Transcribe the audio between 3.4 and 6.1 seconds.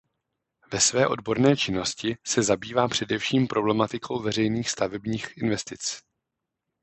problematikou veřejných stavebních investic.